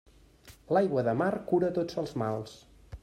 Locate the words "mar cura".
1.19-1.71